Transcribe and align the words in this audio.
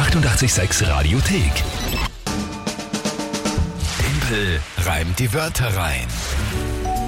886 0.00 0.88
Radiothek. 0.88 1.52
Tempel 3.98 4.60
reimt 4.78 5.18
die 5.18 5.30
Wörter 5.34 5.76
rein. 5.76 6.06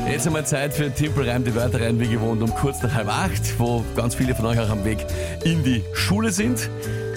Jetzt 0.07 0.27
einmal 0.27 0.45
Zeit 0.45 0.75
für 0.75 0.93
Timpel 0.93 1.27
reimt 1.27 1.47
die 1.47 1.55
Wörter 1.55 1.81
rein, 1.81 1.99
wie 1.99 2.09
gewohnt, 2.09 2.43
um 2.43 2.55
kurz 2.55 2.83
nach 2.83 2.93
halb 2.93 3.09
acht, 3.09 3.59
wo 3.59 3.83
ganz 3.97 4.15
viele 4.15 4.35
von 4.35 4.45
euch 4.45 4.61
auch 4.61 4.69
am 4.69 4.85
Weg 4.85 5.07
in 5.43 5.65
die 5.65 5.83
Schule 5.95 6.33
sind. 6.33 6.69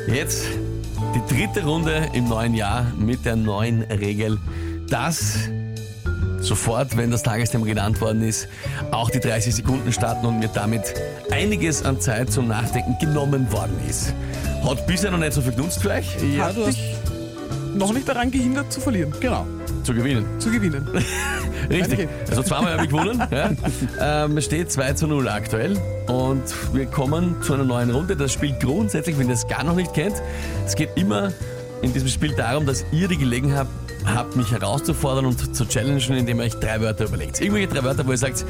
Jetzt 0.08 0.46
die 1.14 1.36
dritte 1.36 1.66
Runde 1.66 2.10
im 2.14 2.30
neuen 2.30 2.54
Jahr 2.54 2.86
mit 2.98 3.26
der 3.26 3.36
neuen 3.36 3.82
Regel, 3.82 4.40
dass 4.88 5.50
sofort, 6.46 6.96
wenn 6.98 7.12
das 7.12 7.24
Tagesthema 7.24 7.66
genannt 7.66 8.00
worden 8.02 8.22
ist, 8.22 8.48
auch 8.92 9.10
die 9.10 9.20
30 9.20 9.56
Sekunden 9.56 9.92
starten 9.92 10.26
und 10.26 10.40
mir 10.40 10.50
damit 10.50 10.94
einiges 11.32 11.84
an 11.84 12.00
Zeit 12.00 12.32
zum 12.32 12.48
Nachdenken 12.48 12.98
genommen 13.00 13.52
worden 13.52 13.78
ist. 13.90 14.14
Hat 14.64 14.88
bisher 14.88 15.12
noch 15.12 15.20
nicht 15.20 15.34
so 15.34 15.42
viel 15.42 15.52
genutzt 15.52 15.86
euch 15.86 16.08
Ja, 16.36 16.52
du 16.52 16.66
hast 16.66 16.80
noch 17.76 17.94
nicht 17.94 18.08
daran 18.08 18.32
gehindert 18.32 18.72
zu 18.72 18.80
verlieren. 18.80 19.14
Genau. 19.20 19.46
zu 19.84 19.94
gewinnen. 19.94 20.26
Zu 20.40 20.50
gewinnen. 20.50 20.88
Richtig. 21.70 22.08
Also 22.30 22.44
zweimal 22.44 22.74
habe 22.74 22.84
ich 22.84 22.90
gewonnen. 22.90 23.22
Ja. 23.32 23.52
Ähm, 24.26 24.38
es 24.38 24.46
steht 24.46 24.72
2 24.72 24.94
zu 24.94 25.08
0 25.08 25.28
aktuell. 25.28 25.78
Und 26.08 26.44
wir 26.74 26.86
kommen 26.86 27.42
zu 27.42 27.54
einer 27.54 27.66
neuen 27.66 27.90
Runde. 27.92 28.16
Das 28.16 28.32
Spiel 28.32 28.56
grundsätzlich, 28.60 29.18
wenn 29.18 29.28
ihr 29.28 29.34
es 29.34 29.48
gar 29.48 29.64
noch 29.64 29.76
nicht 29.76 29.94
kennt, 29.94 30.16
es 30.66 30.76
geht 30.76 30.90
immer 30.96 31.32
in 31.82 31.92
diesem 31.92 32.08
Spiel 32.08 32.34
darum, 32.34 32.66
dass 32.66 32.86
ihr 32.92 33.08
die 33.08 33.18
Gelegenheit 33.18 33.68
habt, 34.06 34.36
mich 34.36 34.52
herauszufordern 34.52 35.26
und 35.26 35.56
zu 35.56 35.66
challengen, 35.66 36.18
indem 36.18 36.40
ihr 36.40 36.46
euch 36.46 36.56
drei 36.56 36.82
Wörter 36.82 37.06
überlegt. 37.06 37.40
Irgendwelche 37.40 37.68
drei 37.68 37.84
Wörter, 37.84 38.06
wo 38.06 38.12
ihr 38.12 38.18
sagt, 38.18 38.46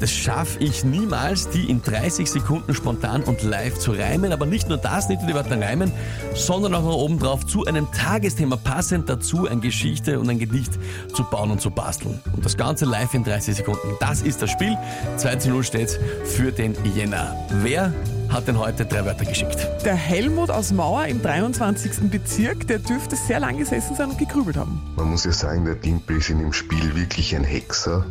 das 0.00 0.10
schaffe 0.10 0.58
ich 0.60 0.84
niemals, 0.84 1.48
die 1.50 1.70
in 1.70 1.82
30 1.82 2.30
Sekunden 2.30 2.74
spontan 2.74 3.22
und 3.22 3.42
live 3.42 3.78
zu 3.78 3.92
reimen. 3.92 4.32
Aber 4.32 4.46
nicht 4.46 4.68
nur 4.68 4.78
das, 4.78 5.08
nicht 5.08 5.20
nur 5.20 5.28
die 5.28 5.34
Wörter 5.34 5.60
reimen, 5.60 5.92
sondern 6.34 6.74
auch 6.74 6.82
noch 6.82 6.96
obendrauf 6.96 7.46
zu 7.46 7.64
einem 7.64 7.90
Tagesthema 7.92 8.56
passend 8.56 9.08
dazu 9.08 9.46
eine 9.46 9.60
Geschichte 9.60 10.18
und 10.18 10.28
ein 10.30 10.38
Gedicht 10.38 10.72
zu 11.14 11.24
bauen 11.24 11.50
und 11.50 11.60
zu 11.60 11.70
basteln. 11.70 12.20
Und 12.34 12.44
das 12.44 12.56
Ganze 12.56 12.84
live 12.84 13.14
in 13.14 13.24
30 13.24 13.56
Sekunden. 13.56 13.96
Das 14.00 14.22
ist 14.22 14.42
das 14.42 14.50
Spiel. 14.50 14.76
2 15.16 15.36
zu 15.36 15.50
0 15.50 15.64
steht 15.64 15.98
für 16.24 16.52
den 16.52 16.74
Jänner. 16.94 17.36
Wer 17.62 17.92
hat 18.34 18.48
denn 18.48 18.58
heute 18.58 18.84
drei 18.84 19.04
Wörter 19.04 19.24
geschickt? 19.24 19.68
Der 19.84 19.94
Helmut 19.94 20.50
aus 20.50 20.72
Mauer 20.72 21.06
im 21.06 21.22
23. 21.22 22.10
Bezirk, 22.10 22.66
der 22.66 22.80
dürfte 22.80 23.14
sehr 23.14 23.38
lang 23.38 23.58
gesessen 23.58 23.94
sein 23.94 24.10
und 24.10 24.18
gegrübelt 24.18 24.56
haben. 24.56 24.82
Man 24.96 25.10
muss 25.10 25.24
ja 25.24 25.30
sagen, 25.30 25.64
der 25.64 25.76
Dimpel 25.76 26.16
ist 26.16 26.30
in 26.30 26.40
dem 26.40 26.52
Spiel 26.52 26.96
wirklich 26.96 27.36
ein 27.36 27.44
Hexer 27.44 28.04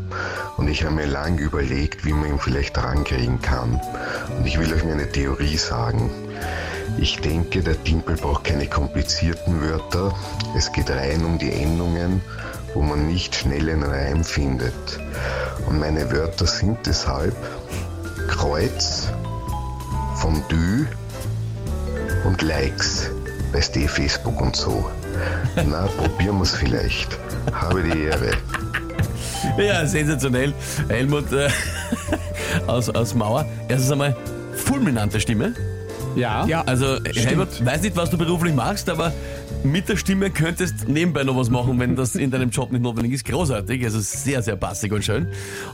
und 0.55 0.69
ich 0.69 0.85
habe 0.85 0.95
mir 0.95 1.07
lange 1.07 1.41
überlegt, 1.41 2.05
wie 2.05 2.13
man 2.13 2.29
ihn 2.29 2.39
vielleicht 2.39 2.77
rankriegen 2.77 3.41
kann. 3.41 3.81
Und 4.37 4.47
ich 4.47 4.57
will 4.57 4.73
euch 4.73 4.83
eine 4.83 5.11
Theorie 5.11 5.57
sagen. 5.57 6.09
Ich 6.97 7.19
denke, 7.19 7.61
der 7.61 7.75
Dimpel 7.75 8.15
braucht 8.15 8.45
keine 8.45 8.67
komplizierten 8.67 9.61
Wörter. 9.61 10.15
Es 10.55 10.71
geht 10.71 10.89
rein 10.89 11.25
um 11.25 11.37
die 11.37 11.51
Endungen, 11.51 12.21
wo 12.73 12.81
man 12.81 13.07
nicht 13.07 13.35
schnell 13.35 13.69
einen 13.69 13.83
Reim 13.83 14.23
findet. 14.23 14.99
Und 15.67 15.79
meine 15.79 16.09
Wörter 16.11 16.47
sind 16.47 16.77
deshalb 16.85 17.35
Kreuz, 18.29 19.09
Fondue 20.15 20.87
und 22.25 22.41
Likes. 22.41 23.09
Weißt 23.51 23.75
du, 23.75 23.87
Facebook 23.87 24.41
und 24.41 24.55
so. 24.55 24.89
Na, 25.55 25.87
probieren 25.97 26.37
wir 26.37 26.43
es 26.43 26.55
vielleicht. 26.55 27.17
Habe 27.51 27.83
die 27.83 28.03
Ehre. 28.03 28.31
Ja, 29.57 29.85
sensationell. 29.85 30.53
Helmut 30.87 31.31
äh, 31.31 31.49
aus, 32.67 32.89
aus 32.89 33.13
Mauer. 33.13 33.45
Erstens 33.67 33.91
einmal 33.91 34.15
fulminante 34.55 35.19
Stimme. 35.19 35.53
Ja. 36.15 36.45
Ja, 36.45 36.61
Also 36.61 36.97
Helmut, 37.03 37.63
weiß 37.65 37.81
nicht, 37.81 37.95
was 37.95 38.09
du 38.09 38.17
beruflich 38.17 38.53
machst, 38.53 38.89
aber 38.89 39.11
mit 39.63 39.87
der 39.89 39.97
Stimme 39.97 40.29
könntest 40.29 40.87
nebenbei 40.87 41.23
noch 41.23 41.35
was 41.37 41.49
machen, 41.49 41.79
wenn 41.79 41.95
das 41.95 42.15
in 42.15 42.29
deinem 42.31 42.49
Job 42.49 42.71
nicht 42.71 42.81
notwendig 42.81 43.13
ist. 43.13 43.25
Großartig, 43.25 43.83
also 43.85 43.99
sehr, 43.99 44.41
sehr 44.41 44.55
passig 44.55 44.91
und 44.91 45.03
schön. 45.03 45.27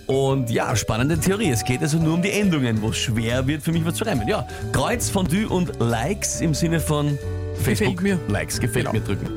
Und 0.08 0.50
ja, 0.50 0.75
spannende 0.75 1.18
Theorie. 1.19 1.50
Es 1.50 1.63
geht 1.66 1.81
also 1.81 1.97
nur 1.97 2.13
um 2.16 2.22
die 2.22 2.31
Endungen, 2.31 2.81
wo 2.81 2.90
es 2.90 2.97
schwer 2.97 3.47
wird 3.47 3.63
für 3.63 3.72
mich 3.72 3.84
was 3.86 3.96
zu 3.96 4.03
reimen. 4.06 4.28
Ja, 4.28 4.47
Kreuz, 4.72 5.09
Fondue 5.09 5.47
und 5.50 5.80
Likes 5.80 6.42
im 6.42 6.53
Sinne 6.53 6.80
von 6.80 7.18
Facebook. 7.63 7.97
Gefällt 7.97 8.02
mir. 8.02 8.31
Likes, 8.34 8.59
gefällt 8.59 8.86
Genau. 8.86 8.94
mir 8.94 9.02
drücken. 9.02 9.28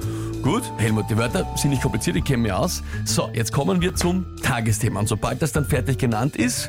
Gut, 0.42 0.64
Helmut, 0.78 1.04
die 1.08 1.16
Wörter 1.16 1.46
sind 1.56 1.70
nicht 1.70 1.82
kompliziert, 1.82 2.16
ich 2.16 2.24
kenne 2.24 2.42
mich 2.42 2.52
aus. 2.52 2.82
So, 3.04 3.30
jetzt 3.32 3.52
kommen 3.52 3.80
wir 3.80 3.94
zum 3.94 4.26
Tagesthema. 4.42 4.98
Und 5.00 5.08
sobald 5.08 5.40
das 5.40 5.52
dann 5.52 5.64
fertig 5.64 5.98
genannt 5.98 6.34
ist, 6.36 6.68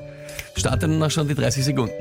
starten 0.56 0.92
dann 0.92 1.04
auch 1.04 1.10
schon 1.12 1.28
die 1.28 1.34
30 1.34 1.66
Sekunden. 1.66 1.92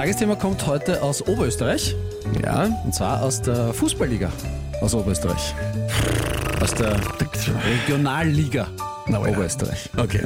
Das 0.00 0.06
Tagesthema 0.06 0.34
kommt 0.34 0.66
heute 0.66 1.02
aus 1.02 1.20
Oberösterreich. 1.28 1.94
Ja, 2.42 2.64
Und 2.86 2.94
zwar 2.94 3.20
aus 3.22 3.42
der 3.42 3.74
Fußballliga 3.74 4.32
aus 4.80 4.94
Oberösterreich. 4.94 5.54
Aus 6.58 6.72
der 6.74 6.96
Regionalliga 7.66 8.68
Na, 9.08 9.18
ja. 9.20 9.28
Oberösterreich. 9.28 9.90
okay. 9.98 10.22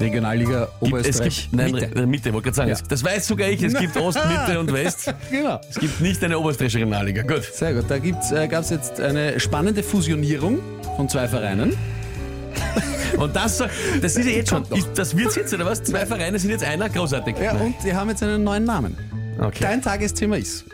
Regionalliga 0.00 0.68
Es 0.80 0.88
Oberösterreich. 0.88 1.42
gibt, 1.42 1.52
nein, 1.54 1.72
Mitte. 1.72 1.86
Mitte, 1.88 2.06
Mitte 2.06 2.32
wollte 2.32 2.44
gerade 2.46 2.56
sagen. 2.56 2.68
Ja. 2.70 2.76
Das- 2.76 2.88
Das 2.88 3.04
weiß 3.04 3.26
sogar 3.26 3.46
ich. 3.48 3.62
Es 3.62 3.74
gibt 3.78 3.94
Ost, 3.98 4.18
Mitte 4.46 4.58
und 4.58 4.72
West. 4.72 5.12
Genau. 5.30 5.60
Es 5.68 5.78
gibt 5.78 6.00
nicht 6.00 6.24
eine 6.24 6.38
oberösterreichische 6.38 6.78
Regionalliga. 6.78 7.22
Gut. 7.24 7.44
Sehr 7.44 7.74
gut. 7.74 7.84
Da 7.90 7.96
äh, 7.96 8.48
gab 8.48 8.62
es 8.62 8.70
jetzt 8.70 9.02
eine 9.02 9.38
spannende 9.38 9.82
Fusionierung 9.82 10.60
von 10.96 11.10
zwei 11.10 11.28
Vereinen. 11.28 11.76
Und 13.16 13.36
das, 13.36 13.58
das 13.58 14.16
ist 14.16 14.26
ja 14.26 14.32
jetzt 14.32 14.50
schon. 14.50 14.64
Ist, 14.74 14.88
das 14.94 15.16
wird's 15.16 15.36
jetzt, 15.36 15.52
oder 15.54 15.66
was? 15.66 15.82
Zwei 15.82 16.06
Vereine 16.06 16.38
sind 16.38 16.50
jetzt 16.50 16.64
einer. 16.64 16.88
Großartig. 16.88 17.36
Ja, 17.38 17.52
und 17.52 17.74
die 17.84 17.94
haben 17.94 18.10
jetzt 18.10 18.22
einen 18.22 18.44
neuen 18.44 18.64
Namen. 18.64 18.96
okay. 19.38 19.58
Dein 19.60 19.82
Tagesthema 19.82 20.36
ist. 20.36 20.64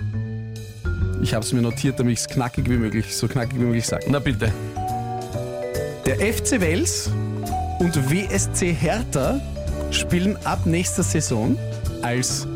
Ich 1.22 1.34
habe 1.34 1.44
es 1.44 1.52
mir 1.52 1.60
notiert, 1.60 2.00
damit 2.00 2.14
ich 2.14 2.20
es 2.20 2.28
knackig 2.28 2.68
wie 2.68 2.76
möglich, 2.76 3.14
so 3.14 3.28
knackig 3.28 3.56
wie 3.56 3.64
möglich 3.64 3.86
sage. 3.86 4.06
Na 4.08 4.18
bitte. 4.18 4.52
Der 6.06 6.16
FC 6.16 6.60
Wels 6.60 7.10
und 7.78 7.94
WSC 8.10 8.72
Hertha 8.72 9.38
spielen 9.90 10.36
ab 10.44 10.64
nächster 10.64 11.02
Saison 11.02 11.58
als 12.02 12.46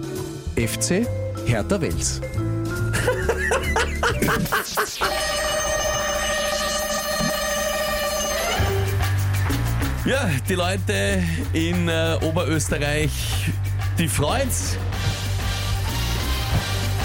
FC 0.56 1.06
Hertha 1.46 1.80
Wels. 1.80 2.20
Ja, 10.06 10.28
die 10.50 10.54
Leute 10.54 11.22
in 11.54 11.88
äh, 11.88 12.18
Oberösterreich, 12.20 13.10
die 13.98 14.06
freut's. 14.06 14.76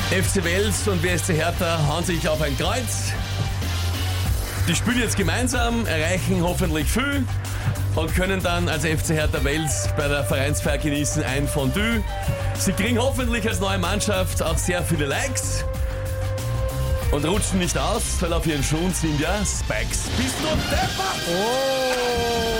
FC 0.10 0.44
Wels 0.44 0.86
und 0.86 1.02
WSC 1.02 1.34
Hertha 1.34 1.80
hauen 1.88 2.04
sich 2.04 2.28
auf 2.28 2.42
ein 2.42 2.58
Kreuz. 2.58 3.14
Die 4.68 4.76
spielen 4.76 5.00
jetzt 5.00 5.16
gemeinsam, 5.16 5.86
erreichen 5.86 6.44
hoffentlich 6.44 6.88
viel 6.90 7.24
und 7.96 8.14
können 8.16 8.44
dann 8.44 8.68
als 8.68 8.84
FC 8.84 9.12
Hertha 9.12 9.42
Wels 9.46 9.88
bei 9.96 10.10
der 10.10 10.26
Vereinsfeier 10.26 10.78
genießen 10.78 11.24
ein 11.24 11.48
Fondue. 11.48 12.04
Sie 12.58 12.74
kriegen 12.74 13.00
hoffentlich 13.00 13.48
als 13.48 13.62
neue 13.62 13.78
Mannschaft 13.78 14.44
auch 14.44 14.58
sehr 14.58 14.84
viele 14.84 15.06
Likes 15.06 15.64
und 17.12 17.24
rutschen 17.24 17.60
nicht 17.60 17.78
aus, 17.78 18.18
weil 18.20 18.34
auf 18.34 18.46
ihren 18.46 18.64
Schuhen 18.64 18.94
sind 18.94 19.22
ja 19.22 19.38
Spikes. 19.46 20.10
Bist 20.18 20.36
du 20.42 20.48
deppert? 20.70 21.22
Oh! 21.30 22.59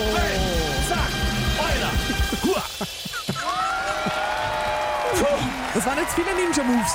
Das 5.74 5.86
waren 5.86 5.98
jetzt 6.00 6.14
viele 6.14 6.28
Ninja-Moves 6.36 6.94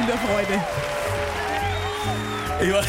in 0.00 0.06
der 0.06 0.16
Freude. 0.16 0.60
Ich 2.62 2.72
war, 2.72 2.82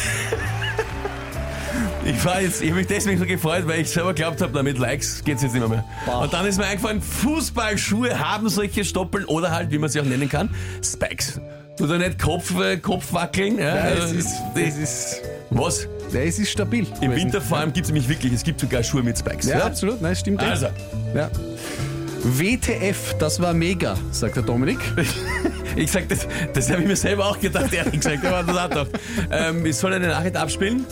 ich 2.04 2.24
war 2.24 2.40
jetzt, 2.40 2.62
ich 2.62 2.70
habe 2.70 2.78
mich 2.78 2.86
deswegen 2.86 3.18
so 3.18 3.26
gefreut, 3.26 3.66
weil 3.66 3.80
ich 3.80 3.90
selber 3.90 4.14
glaubt 4.14 4.40
habe, 4.40 4.52
na 4.54 4.62
mit 4.62 4.78
Likes 4.78 5.24
geht's 5.24 5.42
jetzt 5.42 5.54
nicht 5.54 5.68
mehr. 5.68 5.84
mehr. 6.06 6.18
Und 6.18 6.32
dann 6.32 6.46
ist 6.46 6.58
mir 6.58 6.66
eingefallen, 6.66 7.02
Fußballschuhe 7.02 8.18
haben 8.18 8.48
solche 8.48 8.84
Stoppeln 8.84 9.24
oder 9.24 9.50
halt, 9.50 9.70
wie 9.70 9.78
man 9.78 9.90
sie 9.90 10.00
auch 10.00 10.04
nennen 10.04 10.28
kann, 10.28 10.54
Spikes. 10.82 11.40
Du 11.78 11.86
da 11.86 11.98
nicht 11.98 12.18
Kopf, 12.18 12.58
äh, 12.60 12.76
Kopf 12.76 13.12
wackeln. 13.12 13.58
Ja, 13.58 13.88
es 13.88 14.00
also, 14.00 14.14
ist, 14.14 14.34
es 14.54 14.78
ist, 14.78 15.22
was? 15.50 15.88
Ja, 16.12 16.20
es 16.20 16.38
ist 16.38 16.50
stabil. 16.50 16.86
Im 17.00 17.14
Winter 17.14 17.40
vor 17.40 17.58
allem 17.58 17.72
gibt 17.72 17.86
es 17.86 17.92
nämlich 17.92 18.08
wirklich, 18.08 18.32
es 18.32 18.42
gibt 18.42 18.60
sogar 18.60 18.82
Schuhe 18.82 19.02
mit 19.02 19.18
Spikes. 19.18 19.46
Ja, 19.46 19.64
absolut, 19.64 20.00
nein, 20.00 20.14
stimmt. 20.16 20.42
echt. 20.42 20.50
Also, 20.50 20.66
Ja. 21.14 21.30
WTF, 22.24 23.14
das 23.18 23.40
war 23.40 23.52
mega, 23.52 23.96
sagt 24.12 24.36
der 24.36 24.44
Dominik. 24.44 24.78
ich 25.76 25.90
sag, 25.90 26.08
das, 26.08 26.28
das 26.54 26.70
habe 26.70 26.82
ich 26.82 26.86
mir 26.88 26.94
selber 26.96 27.26
auch 27.26 27.40
gedacht, 27.40 27.72
ehrlich 27.72 28.00
gesagt. 28.00 28.24
Aber 28.24 28.44
das 28.44 28.56
auch 28.56 28.68
gedacht. 28.68 28.90
Ähm, 29.30 29.66
ich 29.66 29.76
soll 29.76 29.92
eine 29.92 30.06
Nachricht 30.06 30.36
abspielen 30.36 30.84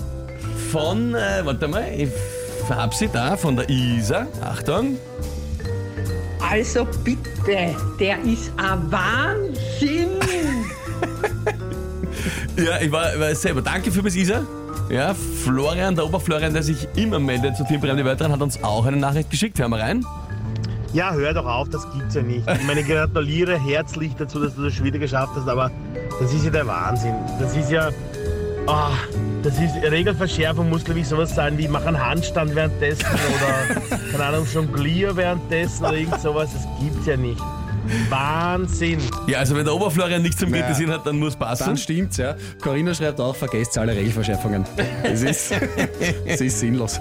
von, 0.72 1.14
äh, 1.14 1.44
warte 1.44 1.68
mal, 1.68 1.84
ich 1.96 2.08
hab 2.68 2.94
sie 2.94 3.08
da, 3.08 3.36
von 3.36 3.56
der 3.56 3.68
Isa. 3.68 4.26
Achtung. 4.42 4.98
Also 6.50 6.86
bitte, 7.04 7.76
der 8.00 8.18
ist 8.22 8.52
ein 8.56 8.90
Wahnsinn. 8.90 10.08
Ja, 12.56 12.78
ich 12.80 12.92
war, 12.92 13.18
war 13.18 13.34
selber. 13.34 13.62
Danke 13.62 13.90
für 13.90 14.02
das 14.02 14.14
Isa. 14.14 14.46
Ja, 14.90 15.14
Florian, 15.14 15.94
der 15.94 16.04
Oberflorian, 16.04 16.52
der 16.52 16.64
sich 16.64 16.88
immer 16.96 17.20
meldet 17.20 17.56
zu 17.56 17.64
Team 17.64 17.80
die 17.80 18.04
Wörter, 18.04 18.28
hat 18.28 18.42
uns 18.42 18.62
auch 18.64 18.84
eine 18.86 18.96
Nachricht 18.96 19.30
geschickt. 19.30 19.58
Hören 19.58 19.70
wir 19.70 19.78
rein. 19.78 20.04
Ja, 20.92 21.12
hör 21.12 21.32
doch 21.32 21.46
auf, 21.46 21.68
das 21.68 21.86
gibt's 21.92 22.16
ja 22.16 22.22
nicht. 22.22 22.50
Ich 22.50 22.66
meine, 22.66 22.82
gratuliere 22.82 23.56
herzlich 23.56 24.16
dazu, 24.16 24.40
dass 24.40 24.56
du 24.56 24.64
das 24.64 24.74
schon 24.74 24.84
wieder 24.84 24.98
geschafft 24.98 25.32
hast, 25.36 25.48
aber 25.48 25.70
das 26.20 26.32
ist 26.34 26.44
ja 26.44 26.50
der 26.50 26.66
Wahnsinn. 26.66 27.14
Das 27.38 27.56
ist 27.56 27.70
ja, 27.70 27.90
Ah, 28.66 28.92
das 29.42 29.58
ist 29.58 29.74
Regelverschärfung 29.82 30.68
muss 30.68 30.84
glaube 30.84 31.00
ich 31.00 31.08
sowas 31.08 31.34
sein 31.34 31.56
wie 31.58 31.66
mach 31.66 31.84
einen 31.86 31.98
Handstand 31.98 32.54
währenddessen 32.54 33.04
oder 33.06 33.98
keine 34.12 34.24
Ahnung 34.24 34.46
Jonglier 34.52 35.16
währenddessen 35.16 35.86
oder 35.86 35.96
irgend 35.96 36.20
sowas. 36.20 36.50
Das 36.52 36.68
gibt's 36.80 37.06
ja 37.06 37.16
nicht. 37.16 37.40
Wahnsinn. 38.08 38.98
Ja, 39.26 39.38
also 39.38 39.56
wenn 39.56 39.64
der 39.64 39.74
Oberflorian 39.74 40.22
nichts 40.22 40.38
zum 40.40 40.50
Naja. 40.50 40.64
Kritisieren 40.64 40.92
hat, 40.92 41.06
dann 41.06 41.18
muss 41.18 41.36
passen. 41.36 41.64
Dann 41.66 41.76
stimmt's, 41.76 42.16
ja. 42.16 42.34
Corinna 42.62 42.94
schreibt 42.94 43.20
auch, 43.20 43.34
vergesst 43.36 43.76
alle 43.78 43.94
Regelverschärfungen. 43.94 44.64
Es 45.02 45.22
ist, 45.22 45.52
es 46.26 46.40
ist 46.40 46.60
sinnlos. 46.60 47.00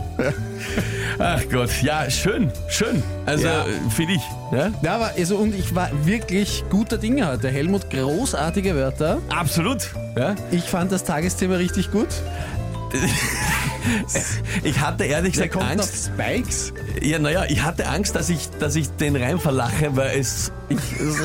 Ach 1.18 1.42
Gott, 1.52 1.70
ja, 1.82 2.10
schön, 2.10 2.52
schön. 2.70 3.04
Also 3.26 3.46
Ja. 3.48 3.66
finde 3.96 4.14
ich. 4.14 4.22
Ja? 4.52 4.72
Ja, 4.82 4.96
aber 4.96 5.12
also, 5.18 5.38
und 5.38 5.54
ich 5.54 5.76
war 5.76 5.90
wirklich 6.06 6.64
guter 6.70 6.98
Dinge 6.98 7.28
heute. 7.28 7.50
Helmut, 7.50 7.90
großartige 7.90 8.76
Wörter. 8.76 9.20
Absolut. 9.30 9.90
Ja? 10.18 10.36
Ich 10.52 10.64
fand 10.64 10.92
das 10.92 11.04
Tagesthema 11.04 11.56
richtig 11.56 11.92
gut. 11.92 12.08
Ich 14.64 14.80
hatte 14.80 15.06
ehrlich 15.06 15.34
gesagt 15.34 15.52
kommt 15.54 15.66
Angst. 15.66 16.12
auf 16.18 16.26
Spikes. 16.26 16.74
Ja, 17.02 17.20
naja, 17.20 17.46
ich 17.48 17.62
hatte 17.64 17.88
Angst, 17.88 18.16
dass 18.16 18.30
ich, 18.30 18.50
dass 18.60 18.76
ich 18.76 18.90
den 18.92 19.16
Reim 19.16 19.40
verlache, 19.40 19.96
weil 19.96 20.20
es, 20.20 20.52
ich, 20.70 20.80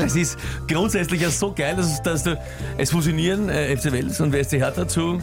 es 0.04 0.16
ist 0.16 0.38
grundsätzlich 0.68 1.20
ja 1.22 1.30
so 1.30 1.52
geil, 1.52 1.76
dass, 1.76 2.02
dass 2.02 2.22
du, 2.22 2.38
es 2.78 2.90
fusionieren 2.90 3.48
äh, 3.48 3.76
FC 3.76 3.92
Wels 3.92 4.20
und 4.20 4.32
WSC 4.32 4.58
Hertha 4.58 4.86
zu 4.86 5.18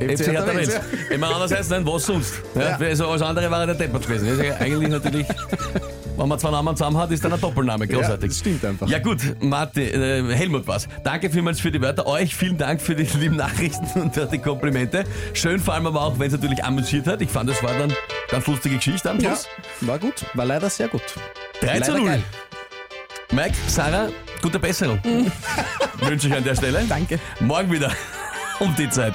FC 0.00 0.26
Hertha 0.28 0.54
Wels, 0.54 0.68
Wels. 0.68 0.80
Immer 1.10 1.28
andererseits, 1.28 1.68
nein, 1.70 1.86
was 1.86 2.04
sonst? 2.04 2.34
Ja, 2.54 2.62
Ja. 2.62 2.76
Also 2.78 3.08
alles 3.08 3.22
andere 3.22 3.50
wäre 3.50 3.66
der 3.66 3.74
Deppert 3.74 4.06
gewesen. 4.06 4.28
Das 4.28 4.38
ist 4.38 4.44
ja 4.44 4.56
eigentlich 4.56 4.88
natürlich, 4.90 5.26
wenn 6.16 6.28
man 6.28 6.38
zwei 6.38 6.50
Namen 6.50 6.76
zusammen 6.76 6.96
hat, 6.98 7.10
ist 7.10 7.24
dann 7.24 7.32
ein 7.32 7.40
Doppelname. 7.40 7.86
Großartig. 7.86 8.28
das 8.30 8.38
stimmt 8.38 8.64
einfach. 8.64 8.88
Ja 8.88 8.98
gut, 8.98 9.18
Martin, 9.40 9.82
äh, 10.02 10.34
Helmut 10.34 10.66
was. 10.66 10.88
Danke 11.02 11.30
vielmals 11.30 11.60
für 11.60 11.70
die 11.72 11.80
Wörter. 11.80 12.06
Euch 12.06 12.34
vielen 12.34 12.56
Dank 12.58 12.80
für 12.80 12.94
die 12.94 13.04
lieben 13.18 13.36
Nachrichten 13.36 13.86
und 14.00 14.32
die 14.32 14.38
Komplimente. 14.38 15.04
Schön 15.32 15.58
vor 15.60 15.74
allem 15.74 15.86
aber 15.86 16.02
auch, 16.02 16.18
wenn 16.18 16.26
es 16.28 16.32
natürlich 16.32 16.64
amüsiert 16.64 17.06
hat. 17.06 17.20
Ich 17.20 17.30
fand, 17.30 17.48
das 17.50 17.62
war 17.62 17.72
dann 17.78 17.92
ganz 18.30 18.46
lustige 18.46 18.76
Geschichte 18.76 19.10
am 19.10 19.18
Ja, 19.20 19.30
Schluss. 19.30 19.48
war 19.82 19.98
gut. 19.98 20.24
War 20.34 20.44
leider 20.44 20.70
sehr 20.70 20.88
gut. 20.88 21.02
3 21.60 21.80
zu 21.80 21.92
Leider 21.92 21.98
0. 21.98 22.06
geil. 22.06 22.22
Mike, 23.32 23.54
Sarah, 23.66 24.08
gute 24.42 24.58
Besserung. 24.58 25.00
Wünsche 26.00 26.28
ich 26.28 26.34
an 26.34 26.44
der 26.44 26.54
Stelle. 26.54 26.84
Danke. 26.88 27.18
Morgen 27.40 27.70
wieder 27.72 27.90
um 28.60 28.74
die 28.76 28.88
Zeit. 28.88 29.14